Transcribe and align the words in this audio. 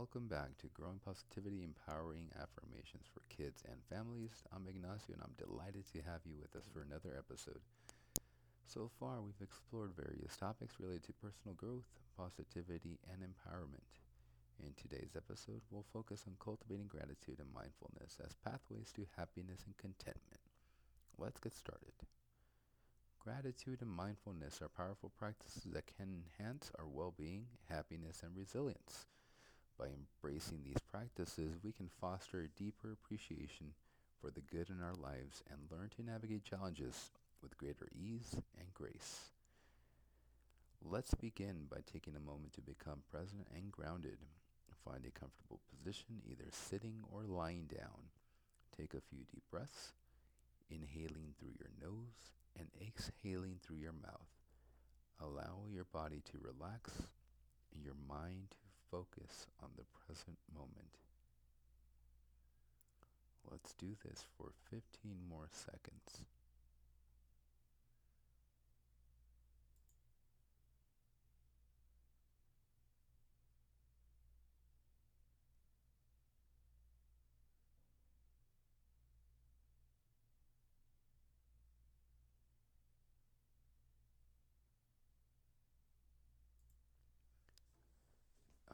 Welcome 0.00 0.32
back 0.32 0.56
to 0.64 0.72
Growing 0.72 0.96
Positivity 1.04 1.60
Empowering 1.60 2.32
Affirmations 2.32 3.04
for 3.12 3.20
Kids 3.28 3.60
and 3.68 3.84
Families. 3.84 4.32
I'm 4.48 4.64
Ignacio 4.64 5.12
and 5.12 5.20
I'm 5.20 5.36
delighted 5.36 5.84
to 5.92 6.00
have 6.08 6.24
you 6.24 6.40
with 6.40 6.56
us 6.56 6.64
for 6.72 6.80
another 6.80 7.12
episode. 7.12 7.60
So 8.64 8.88
far, 8.96 9.20
we've 9.20 9.44
explored 9.44 9.92
various 9.92 10.40
topics 10.40 10.80
related 10.80 11.04
to 11.04 11.20
personal 11.20 11.52
growth, 11.52 11.84
positivity, 12.16 12.96
and 13.12 13.20
empowerment. 13.20 13.84
In 14.64 14.72
today's 14.72 15.12
episode, 15.20 15.60
we'll 15.68 15.84
focus 15.92 16.24
on 16.24 16.40
cultivating 16.40 16.88
gratitude 16.88 17.36
and 17.36 17.52
mindfulness 17.52 18.16
as 18.24 18.40
pathways 18.40 18.96
to 18.96 19.04
happiness 19.20 19.68
and 19.68 19.76
contentment. 19.76 20.40
Let's 21.20 21.44
get 21.44 21.52
started. 21.52 21.92
Gratitude 23.20 23.84
and 23.84 23.92
mindfulness 23.92 24.64
are 24.64 24.72
powerful 24.72 25.12
practices 25.12 25.68
that 25.76 25.92
can 25.92 26.24
enhance 26.24 26.72
our 26.80 26.88
well 26.88 27.12
being, 27.12 27.52
happiness, 27.68 28.24
and 28.24 28.32
resilience. 28.32 29.04
By 29.80 29.86
embracing 29.96 30.60
these 30.62 30.82
practices, 30.92 31.56
we 31.64 31.72
can 31.72 31.88
foster 32.02 32.40
a 32.40 32.62
deeper 32.62 32.92
appreciation 32.92 33.72
for 34.20 34.30
the 34.30 34.42
good 34.42 34.68
in 34.68 34.82
our 34.82 34.92
lives 34.92 35.42
and 35.50 35.70
learn 35.70 35.88
to 35.96 36.02
navigate 36.02 36.44
challenges 36.44 37.10
with 37.40 37.56
greater 37.56 37.88
ease 37.96 38.36
and 38.58 38.74
grace. 38.74 39.30
Let's 40.84 41.14
begin 41.14 41.64
by 41.70 41.78
taking 41.90 42.14
a 42.14 42.20
moment 42.20 42.52
to 42.54 42.60
become 42.60 43.04
present 43.10 43.46
and 43.56 43.72
grounded. 43.72 44.18
Find 44.84 45.06
a 45.06 45.18
comfortable 45.18 45.60
position, 45.72 46.20
either 46.28 46.50
sitting 46.50 47.00
or 47.10 47.22
lying 47.24 47.64
down. 47.64 48.12
Take 48.76 48.92
a 48.92 49.00
few 49.00 49.20
deep 49.32 49.44
breaths, 49.50 49.94
inhaling 50.68 51.32
through 51.38 51.56
your 51.58 51.70
nose 51.80 52.36
and 52.58 52.68
exhaling 52.82 53.56
through 53.62 53.78
your 53.78 53.94
mouth. 53.94 54.28
Allow 55.20 55.64
your 55.72 55.84
body 55.84 56.20
to 56.32 56.38
relax 56.38 56.92
and 57.74 57.82
your 57.82 57.96
mind 58.06 58.56
focus 58.90 59.46
on 59.62 59.70
the 59.76 59.84
present 60.06 60.38
moment. 60.54 60.98
Let's 63.50 63.72
do 63.74 63.96
this 64.04 64.24
for 64.36 64.50
15 64.70 64.82
more 65.28 65.48
seconds. 65.52 66.24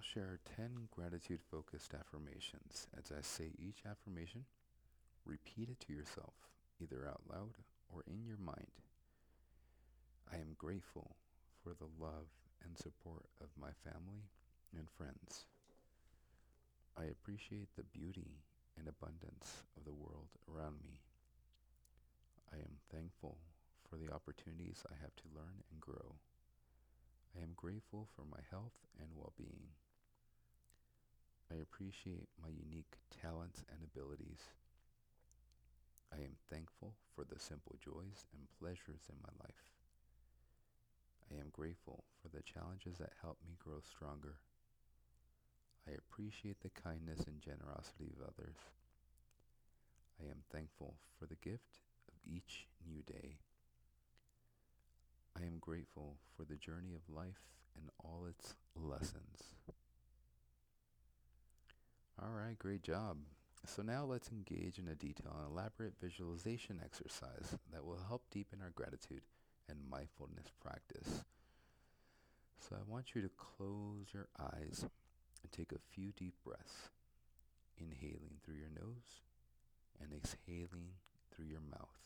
I'll 0.00 0.14
share 0.14 0.40
10 0.56 0.88
gratitude 0.96 1.40
focused 1.50 1.92
affirmations. 1.92 2.88
As 2.96 3.12
I 3.12 3.20
say 3.20 3.52
each 3.60 3.84
affirmation, 3.84 4.46
repeat 5.26 5.68
it 5.68 5.78
to 5.84 5.92
yourself, 5.92 6.32
either 6.80 7.06
out 7.06 7.20
loud 7.28 7.52
or 7.92 8.00
in 8.06 8.24
your 8.24 8.38
mind. 8.38 8.80
I 10.32 10.36
am 10.36 10.56
grateful 10.56 11.16
for 11.62 11.74
the 11.76 11.92
love 12.00 12.32
and 12.64 12.78
support 12.78 13.28
of 13.42 13.48
my 13.60 13.76
family 13.84 14.24
and 14.72 14.88
friends. 14.88 15.44
I 16.96 17.04
appreciate 17.04 17.68
the 17.76 17.84
beauty 17.84 18.40
and 18.78 18.88
abundance 18.88 19.68
of 19.76 19.84
the 19.84 19.92
world 19.92 20.32
around 20.48 20.80
me. 20.82 21.04
I 22.50 22.56
am 22.56 22.80
thankful 22.90 23.36
for 23.84 23.98
the 23.98 24.08
opportunities 24.14 24.82
I 24.88 24.96
have 25.02 25.14
to 25.16 25.36
learn 25.36 25.60
and 25.70 25.78
grow. 25.78 26.16
I 27.36 27.42
am 27.42 27.52
grateful 27.54 28.08
for 28.16 28.24
my 28.24 28.40
health 28.50 28.80
and 28.98 29.10
well-being. 29.14 29.68
I 31.50 31.56
appreciate 31.60 32.28
my 32.40 32.48
unique 32.48 32.98
talents 33.10 33.64
and 33.70 33.82
abilities. 33.82 34.54
I 36.12 36.22
am 36.22 36.38
thankful 36.48 36.94
for 37.14 37.24
the 37.24 37.40
simple 37.40 37.76
joys 37.82 38.26
and 38.32 38.46
pleasures 38.58 39.10
in 39.10 39.16
my 39.22 39.34
life. 39.42 39.66
I 41.30 41.40
am 41.40 41.50
grateful 41.52 42.04
for 42.22 42.28
the 42.28 42.42
challenges 42.42 42.98
that 42.98 43.18
help 43.20 43.38
me 43.46 43.56
grow 43.58 43.80
stronger. 43.82 44.38
I 45.88 45.92
appreciate 45.92 46.60
the 46.60 46.70
kindness 46.70 47.26
and 47.26 47.40
generosity 47.40 48.10
of 48.14 48.22
others. 48.22 48.56
I 50.20 50.30
am 50.30 50.42
thankful 50.52 50.94
for 51.18 51.26
the 51.26 51.40
gift 51.42 51.80
of 52.08 52.14
each 52.24 52.66
new 52.86 53.02
day. 53.02 53.38
I 55.36 55.46
am 55.46 55.58
grateful 55.60 56.16
for 56.36 56.44
the 56.44 56.56
journey 56.56 56.94
of 56.94 57.14
life 57.14 57.42
and 57.76 57.88
all 57.98 58.26
its 58.28 58.54
lessons. 58.76 59.54
All 62.22 62.32
right, 62.32 62.49
great 62.60 62.82
job. 62.82 63.16
So 63.66 63.82
now 63.82 64.04
let's 64.04 64.30
engage 64.30 64.78
in 64.78 64.86
a 64.88 64.94
detailed 64.94 65.34
and 65.36 65.50
elaborate 65.50 65.94
visualization 66.00 66.80
exercise 66.84 67.58
that 67.72 67.84
will 67.84 67.98
help 68.06 68.22
deepen 68.30 68.60
our 68.62 68.70
gratitude 68.70 69.22
and 69.68 69.78
mindfulness 69.90 70.46
practice. 70.62 71.24
So 72.60 72.76
I 72.76 72.90
want 72.90 73.14
you 73.14 73.22
to 73.22 73.30
close 73.36 74.06
your 74.14 74.28
eyes 74.38 74.84
and 75.42 75.52
take 75.52 75.72
a 75.72 75.94
few 75.94 76.12
deep 76.12 76.34
breaths, 76.44 76.90
inhaling 77.76 78.38
through 78.44 78.56
your 78.56 78.70
nose 78.70 79.20
and 80.00 80.12
exhaling 80.12 80.92
through 81.34 81.46
your 81.46 81.60
mouth. 81.60 81.98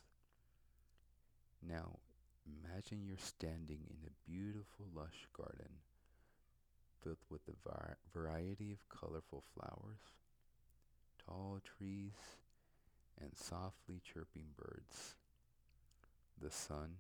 Now 1.62 1.98
Imagine 2.44 3.06
you're 3.06 3.16
standing 3.16 3.80
in 3.88 3.96
a 4.06 4.30
beautiful 4.30 4.86
lush 4.94 5.28
garden 5.32 5.80
filled 7.02 7.24
with 7.30 7.40
a 7.48 7.56
var- 7.66 7.96
variety 8.12 8.70
of 8.72 8.88
colorful 8.88 9.42
flowers, 9.54 10.12
tall 11.54 11.60
trees, 11.78 12.12
and 13.20 13.30
softly 13.34 14.00
chirping 14.02 14.46
birds. 14.56 15.14
The 16.40 16.50
sun 16.50 16.96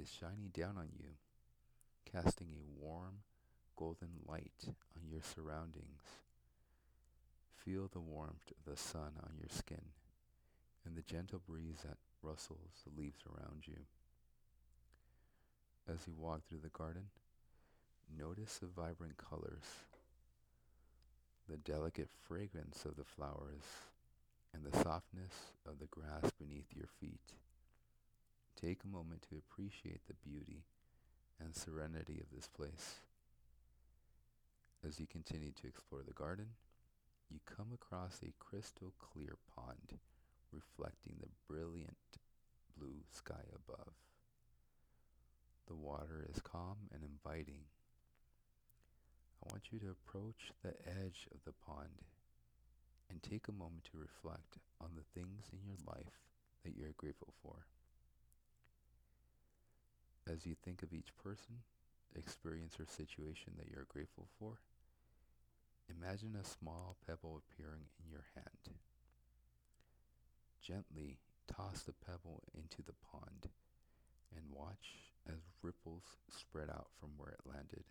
is 0.00 0.10
shining 0.10 0.50
down 0.52 0.76
on 0.78 0.88
you, 0.98 1.10
casting 2.10 2.48
a 2.52 2.82
warm 2.82 3.22
golden 3.76 4.08
light 4.26 4.64
on 4.64 5.10
your 5.10 5.20
surroundings. 5.22 6.00
Feel 7.54 7.88
the 7.92 8.00
warmth 8.00 8.50
of 8.50 8.70
the 8.70 8.80
sun 8.80 9.12
on 9.22 9.32
your 9.38 9.50
skin 9.50 9.92
and 10.86 10.96
the 10.96 11.02
gentle 11.02 11.42
breeze 11.46 11.80
that 11.84 11.98
rustles 12.22 12.82
the 12.84 13.00
leaves 13.00 13.20
around 13.26 13.64
you. 13.66 13.80
As 15.92 16.06
you 16.06 16.14
walk 16.16 16.42
through 16.48 16.60
the 16.62 16.68
garden, 16.70 17.04
notice 18.18 18.58
the 18.58 18.66
vibrant 18.66 19.18
colors, 19.18 19.84
the 21.48 21.58
delicate 21.58 22.08
fragrance 22.26 22.84
of 22.84 22.96
the 22.96 23.04
flowers, 23.04 23.64
and 24.54 24.64
the 24.64 24.76
softness 24.78 25.54
of 25.66 25.78
the 25.78 25.86
grass 25.86 26.30
beneath 26.38 26.74
your 26.74 26.88
feet. 27.00 27.34
Take 28.60 28.80
a 28.84 28.88
moment 28.88 29.22
to 29.28 29.36
appreciate 29.36 30.00
the 30.06 30.28
beauty 30.28 30.64
and 31.40 31.54
serenity 31.54 32.20
of 32.20 32.34
this 32.34 32.48
place. 32.48 33.00
As 34.86 34.98
you 34.98 35.06
continue 35.06 35.52
to 35.52 35.66
explore 35.66 36.02
the 36.06 36.12
garden, 36.12 36.46
you 37.30 37.40
come 37.44 37.68
across 37.72 38.20
a 38.22 38.32
crystal 38.38 38.92
clear 38.98 39.36
pond 39.54 39.98
reflecting 40.52 41.16
the 41.20 41.28
brilliant 41.46 41.96
blue 42.76 43.02
sky 43.12 43.44
above. 43.54 43.92
The 45.66 45.74
water 45.74 46.26
is 46.32 46.40
calm 46.40 46.88
and 46.92 47.02
inviting. 47.02 47.60
I 49.44 49.52
want 49.52 49.64
you 49.70 49.78
to 49.80 49.90
approach 49.90 50.52
the 50.62 50.74
edge 50.86 51.28
of 51.32 51.44
the 51.44 51.52
pond 51.52 52.02
and 53.10 53.22
take 53.22 53.48
a 53.48 53.52
moment 53.52 53.84
to 53.84 53.98
reflect 53.98 54.58
on 54.80 54.90
the 54.94 55.06
things 55.18 55.50
in 55.52 55.58
your 55.64 55.78
life 55.86 56.20
that 56.64 56.76
you're 56.76 56.94
grateful 56.96 57.32
for. 57.42 57.66
As 60.30 60.44
you 60.44 60.54
think 60.54 60.82
of 60.82 60.92
each 60.92 61.16
person, 61.22 61.64
experience, 62.14 62.78
or 62.78 62.84
situation 62.84 63.54
that 63.56 63.68
you're 63.70 63.86
grateful 63.88 64.28
for, 64.38 64.60
imagine 65.88 66.36
a 66.36 66.44
small 66.44 66.96
pebble 67.06 67.40
appearing 67.40 67.88
in 68.04 68.10
your 68.10 68.26
hand. 68.34 68.76
Gently 70.62 71.18
toss 71.46 71.82
the 71.82 71.94
pebble 72.04 72.42
into 72.54 72.82
the 72.82 72.96
pond 73.10 73.48
and 74.36 74.44
watch 74.52 75.08
as 75.26 75.38
ripples 75.62 76.04
spread 76.30 76.68
out 76.68 76.88
from 77.00 77.10
where 77.16 77.30
it 77.30 77.40
landed. 77.46 77.84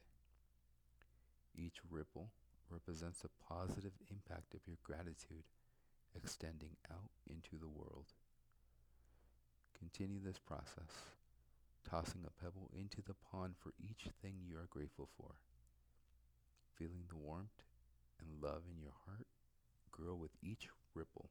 Each 1.56 1.78
ripple 1.90 2.30
represents 2.72 3.24
a 3.24 3.54
positive 3.54 3.94
impact 4.12 4.54
of 4.54 4.62
your 4.68 4.78
gratitude 4.84 5.46
extending 6.16 6.76
out 6.92 7.12
into 7.30 7.58
the 7.60 7.68
world. 7.68 8.14
Continue 9.78 10.20
this 10.24 10.40
process, 10.40 11.14
tossing 11.88 12.26
a 12.26 12.44
pebble 12.44 12.70
into 12.74 13.02
the 13.02 13.14
pond 13.32 13.56
for 13.58 13.74
each 13.80 14.10
thing 14.22 14.36
you 14.44 14.58
are 14.58 14.68
grateful 14.70 15.08
for. 15.18 15.36
Feeling 16.76 17.06
the 17.10 17.16
warmth 17.16 17.64
and 18.20 18.42
love 18.42 18.64
in 18.70 18.82
your 18.82 18.94
heart 19.06 19.28
grow 19.92 20.16
with 20.16 20.32
each 20.42 20.70
ripple. 20.94 21.30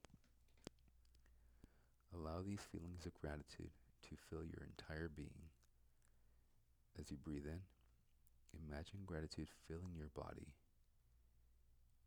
Allow 2.15 2.43
these 2.43 2.65
feelings 2.73 3.05
of 3.05 3.21
gratitude 3.21 3.71
to 4.09 4.17
fill 4.31 4.45
your 4.45 4.67
entire 4.67 5.09
being. 5.09 5.51
As 6.99 7.11
you 7.11 7.17
breathe 7.17 7.47
in, 7.47 7.61
imagine 8.55 9.01
gratitude 9.05 9.49
filling 9.69 9.95
your 9.97 10.11
body. 10.15 10.55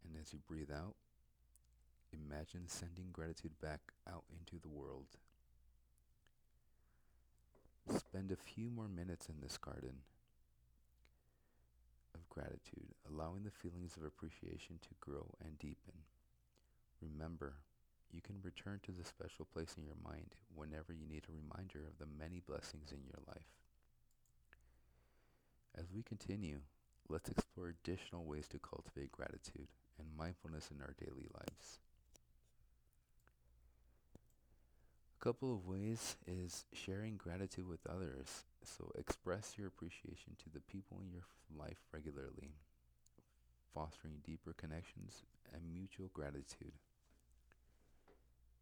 And 0.04 0.16
as 0.22 0.34
you 0.34 0.40
breathe 0.48 0.72
out, 0.72 0.96
imagine 2.12 2.68
sending 2.68 3.08
gratitude 3.12 3.60
back 3.62 3.82
out 4.08 4.24
into 4.32 4.60
the 4.62 4.70
world. 4.70 5.18
Spend 7.96 8.32
a 8.32 8.36
few 8.36 8.70
more 8.70 8.88
minutes 8.88 9.30
in 9.30 9.36
this 9.42 9.58
garden 9.58 10.04
of 12.14 12.28
gratitude, 12.30 12.94
allowing 13.10 13.44
the 13.44 13.52
feelings 13.52 13.98
of 13.98 14.04
appreciation 14.04 14.80
to 14.82 14.90
grow 15.00 15.26
and 15.44 15.58
deepen. 15.58 16.06
Remember, 17.02 17.54
you 18.12 18.22
can 18.22 18.36
return 18.42 18.80
to 18.84 18.92
the 18.92 19.04
special 19.04 19.46
place 19.46 19.76
in 19.78 19.86
your 19.86 19.98
mind 20.04 20.36
whenever 20.54 20.94
you 20.94 21.08
need 21.08 21.24
a 21.28 21.32
reminder 21.32 21.80
of 21.80 21.98
the 21.98 22.06
many 22.20 22.42
blessings 22.46 22.92
in 22.92 23.00
your 23.06 23.22
life. 23.28 23.54
As 25.78 25.92
we 25.94 26.04
continue, 26.04 26.60
let's 27.08 27.30
explore 27.30 27.70
additional 27.70 28.26
ways 28.26 28.48
to 28.50 28.60
cultivate 28.60 29.12
gratitude 29.12 29.68
and 30.00 30.08
mindfulness 30.18 30.70
in 30.72 30.82
our 30.82 30.96
daily 31.00 31.28
lives. 31.34 31.80
A 35.20 35.24
couple 35.24 35.54
of 35.54 35.68
ways 35.68 36.16
is 36.26 36.64
sharing 36.74 37.18
gratitude 37.18 37.68
with 37.68 37.86
others. 37.90 38.46
So 38.64 38.92
express 38.98 39.56
your 39.58 39.68
appreciation 39.68 40.38
to 40.44 40.50
the 40.54 40.62
people 40.62 40.98
in 41.04 41.12
your 41.12 41.26
life 41.58 41.80
regularly, 41.94 42.54
fostering 43.74 44.22
deeper 44.26 44.54
connections 44.54 45.24
and 45.54 45.74
mutual 45.74 46.10
gratitude. 46.14 46.74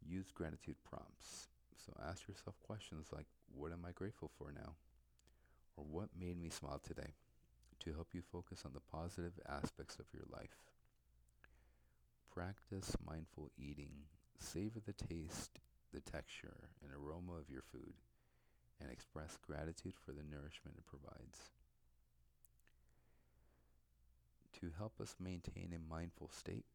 Use 0.04 0.32
gratitude 0.34 0.76
prompts. 0.88 1.46
So 1.76 1.92
ask 2.04 2.26
yourself 2.26 2.56
questions 2.66 3.06
like, 3.12 3.26
what 3.54 3.72
am 3.72 3.84
I 3.86 3.92
grateful 3.92 4.30
for 4.36 4.52
now? 4.52 4.72
Or 5.76 5.84
what 5.84 6.08
made 6.18 6.40
me 6.40 6.50
smile 6.50 6.80
today? 6.84 7.14
To 7.84 7.92
help 7.92 8.08
you 8.12 8.22
focus 8.32 8.62
on 8.64 8.72
the 8.74 8.80
positive 8.80 9.38
aspects 9.48 9.98
of 10.00 10.06
your 10.12 10.24
life. 10.32 10.56
Practice 12.38 12.94
mindful 13.04 13.50
eating. 13.58 14.06
Savor 14.38 14.78
the 14.78 14.92
taste, 14.92 15.58
the 15.92 15.98
texture, 15.98 16.70
and 16.84 16.92
aroma 16.94 17.32
of 17.32 17.50
your 17.50 17.66
food, 17.72 17.94
and 18.80 18.92
express 18.92 19.36
gratitude 19.44 19.94
for 20.06 20.12
the 20.12 20.22
nourishment 20.22 20.78
it 20.78 20.86
provides. 20.86 21.50
To 24.60 24.70
help 24.78 25.00
us 25.00 25.16
maintain 25.18 25.74
a 25.74 25.92
mindful 25.92 26.30
state, 26.30 26.66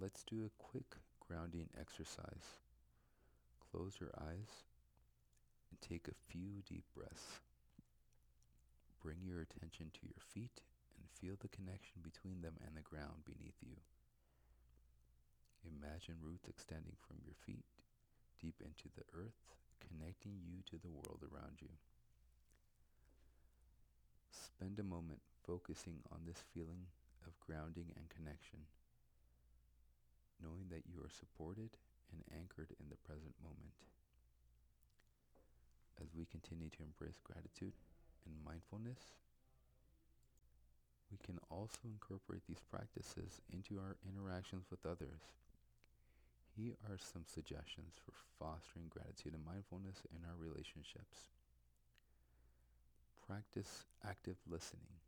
let's 0.00 0.24
do 0.24 0.46
a 0.46 0.62
quick 0.62 0.96
grounding 1.28 1.68
exercise. 1.78 2.64
Close 3.70 4.00
your 4.00 4.16
eyes 4.16 4.64
and 5.68 5.78
take 5.82 6.08
a 6.08 6.32
few 6.32 6.64
deep 6.66 6.84
breaths. 6.96 7.40
Bring 9.02 9.18
your 9.26 9.42
attention 9.42 9.90
to 9.92 10.06
your 10.06 10.24
feet 10.32 10.62
and 10.96 11.04
feel 11.20 11.36
the 11.38 11.52
connection 11.54 12.00
between 12.02 12.40
them 12.40 12.54
and 12.66 12.74
the 12.74 12.80
ground 12.80 13.26
beneath 13.26 13.60
you. 13.60 13.76
Imagine 15.66 16.16
roots 16.22 16.48
extending 16.48 16.96
from 17.06 17.20
your 17.24 17.36
feet 17.44 17.64
deep 18.40 18.56
into 18.64 18.88
the 18.96 19.04
earth, 19.12 19.36
connecting 19.80 20.40
you 20.40 20.64
to 20.70 20.80
the 20.80 20.90
world 20.90 21.20
around 21.24 21.60
you. 21.60 21.72
Spend 24.32 24.78
a 24.78 24.84
moment 24.84 25.20
focusing 25.46 26.00
on 26.12 26.24
this 26.26 26.42
feeling 26.54 26.88
of 27.26 27.38
grounding 27.40 27.92
and 27.96 28.08
connection 28.08 28.64
knowing 30.42 30.72
that 30.72 30.88
you 30.88 31.00
are 31.04 31.12
supported 31.12 31.76
and 32.12 32.24
anchored 32.32 32.72
in 32.80 32.88
the 32.88 33.00
present 33.04 33.36
moment. 33.44 33.76
As 36.00 36.08
we 36.16 36.24
continue 36.24 36.72
to 36.72 36.82
embrace 36.82 37.20
gratitude 37.20 37.76
and 38.24 38.34
mindfulness, 38.40 39.20
we 41.12 41.20
can 41.20 41.36
also 41.52 41.84
incorporate 41.84 42.42
these 42.48 42.64
practices 42.72 43.44
into 43.52 43.76
our 43.76 44.00
interactions 44.08 44.64
with 44.72 44.80
others. 44.88 45.20
Here 46.60 46.76
are 46.92 47.00
some 47.00 47.24
suggestions 47.24 47.96
for 48.04 48.12
fostering 48.36 48.92
gratitude 48.92 49.32
and 49.32 49.40
mindfulness 49.48 50.04
in 50.12 50.28
our 50.28 50.36
relationships. 50.36 51.32
Practice 53.24 53.88
active 54.04 54.36
listening. 54.44 55.00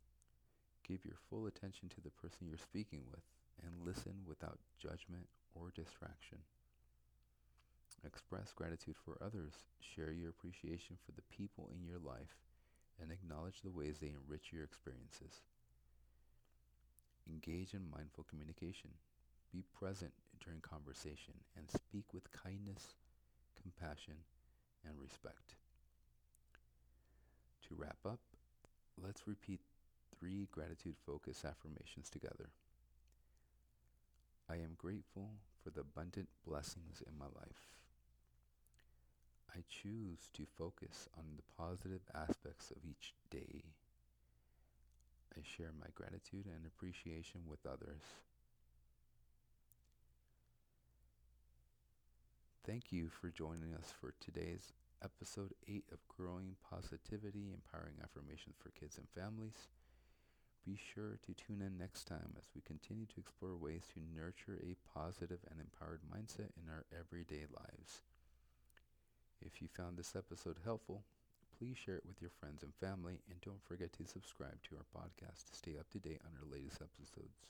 Give 0.81 1.05
your 1.05 1.21
full 1.29 1.45
attention 1.45 1.93
to 1.93 2.01
the 2.01 2.09
person 2.09 2.49
you're 2.49 2.57
speaking 2.57 3.05
with 3.05 3.21
and 3.61 3.85
listen 3.85 4.25
without 4.25 4.57
judgment 4.81 5.29
or 5.53 5.69
distraction. 5.69 6.41
Express 8.01 8.49
gratitude 8.57 8.97
for 8.97 9.21
others. 9.21 9.53
Share 9.77 10.09
your 10.11 10.33
appreciation 10.33 10.97
for 11.05 11.13
the 11.13 11.29
people 11.29 11.69
in 11.69 11.85
your 11.85 12.01
life 12.01 12.33
and 12.97 13.11
acknowledge 13.13 13.61
the 13.61 13.69
ways 13.69 14.01
they 14.01 14.09
enrich 14.09 14.49
your 14.49 14.65
experiences. 14.65 15.45
Engage 17.29 17.77
in 17.77 17.93
mindful 17.93 18.25
communication. 18.25 18.97
Be 19.53 19.63
present 19.79 20.11
during 20.43 20.61
conversation 20.61 21.35
and 21.55 21.69
speak 21.69 22.05
with 22.11 22.31
kindness, 22.31 22.95
compassion, 23.61 24.15
and 24.83 24.99
respect. 24.99 25.53
To 27.67 27.75
wrap 27.75 27.99
up, 28.03 28.19
let's 28.97 29.27
repeat 29.27 29.61
three 30.17 30.47
gratitude 30.51 30.95
focused 31.05 31.45
affirmations 31.45 32.09
together. 32.09 32.49
I 34.49 34.55
am 34.55 34.75
grateful 34.75 35.29
for 35.63 35.69
the 35.69 35.81
abundant 35.81 36.29
blessings 36.47 37.03
in 37.05 37.17
my 37.17 37.25
life. 37.25 37.77
I 39.55 39.59
choose 39.69 40.29
to 40.33 40.47
focus 40.57 41.07
on 41.15 41.25
the 41.37 41.43
positive 41.63 42.01
aspects 42.15 42.71
of 42.71 42.77
each 42.83 43.13
day. 43.29 43.63
I 45.37 45.41
share 45.43 45.71
my 45.79 45.87
gratitude 45.93 46.47
and 46.47 46.65
appreciation 46.65 47.41
with 47.47 47.65
others. 47.67 48.01
Thank 52.65 52.93
you 52.93 53.09
for 53.09 53.27
joining 53.29 53.73
us 53.75 53.91
for 53.91 54.13
today's 54.21 54.71
episode 55.03 55.51
8 55.67 55.83
of 55.91 56.07
Growing 56.07 56.55
Positivity 56.63 57.51
Empowering 57.51 57.99
Affirmations 58.01 58.55
for 58.57 58.71
Kids 58.71 58.97
and 58.97 59.07
Families. 59.11 59.67
Be 60.65 60.79
sure 60.79 61.19
to 61.27 61.33
tune 61.33 61.61
in 61.61 61.77
next 61.77 62.07
time 62.07 62.31
as 62.39 62.47
we 62.55 62.61
continue 62.61 63.05
to 63.07 63.19
explore 63.19 63.57
ways 63.57 63.83
to 63.93 63.99
nurture 63.99 64.63
a 64.63 64.79
positive 64.97 65.39
and 65.51 65.59
empowered 65.59 66.07
mindset 66.07 66.55
in 66.55 66.71
our 66.71 66.85
everyday 66.97 67.43
lives. 67.51 68.03
If 69.41 69.61
you 69.61 69.67
found 69.67 69.97
this 69.97 70.15
episode 70.15 70.59
helpful, 70.63 71.03
please 71.59 71.75
share 71.75 71.97
it 71.97 72.07
with 72.07 72.21
your 72.21 72.31
friends 72.39 72.63
and 72.63 72.71
family, 72.79 73.19
and 73.29 73.41
don't 73.41 73.61
forget 73.67 73.91
to 73.99 74.07
subscribe 74.07 74.63
to 74.63 74.79
our 74.79 74.87
podcast 74.95 75.51
to 75.51 75.55
stay 75.55 75.75
up 75.77 75.89
to 75.91 75.99
date 75.99 76.21
on 76.23 76.31
our 76.39 76.47
latest 76.49 76.79
episodes. 76.79 77.43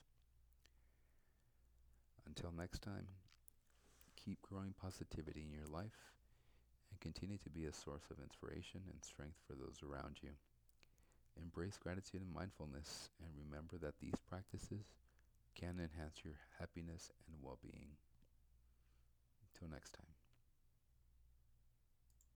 Until 2.25 2.51
next 2.51 2.81
time, 2.81 3.05
keep 4.23 4.41
growing 4.41 4.73
positivity 4.79 5.43
in 5.43 5.51
your 5.51 5.67
life 5.67 6.13
and 6.91 6.99
continue 6.99 7.37
to 7.37 7.49
be 7.49 7.65
a 7.65 7.73
source 7.73 8.07
of 8.09 8.19
inspiration 8.21 8.81
and 8.89 9.03
strength 9.03 9.37
for 9.47 9.53
those 9.53 9.81
around 9.83 10.17
you. 10.21 10.29
Embrace 11.41 11.77
gratitude 11.77 12.21
and 12.21 12.33
mindfulness 12.33 13.09
and 13.19 13.31
remember 13.35 13.77
that 13.77 13.99
these 13.99 14.19
practices 14.29 14.85
can 15.55 15.79
enhance 15.79 16.23
your 16.23 16.35
happiness 16.59 17.11
and 17.27 17.37
well-being. 17.41 17.97
Until 19.53 19.69
next 19.69 19.93
time. 19.93 20.12